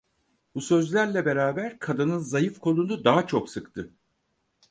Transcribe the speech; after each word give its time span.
Bu 0.55 0.61
sözlerle 0.61 1.25
beraber 1.25 1.79
kadının 1.79 2.19
zayıf 2.19 2.59
kolunu 2.59 3.03
daha 3.03 3.27
çok 3.27 3.49
sıktı. 3.49 3.93